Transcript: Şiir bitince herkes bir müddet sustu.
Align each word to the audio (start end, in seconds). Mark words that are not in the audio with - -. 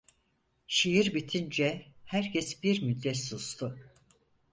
Şiir 0.67 1.13
bitince 1.13 1.85
herkes 2.05 2.63
bir 2.63 2.83
müddet 2.83 3.17
sustu. 3.17 3.79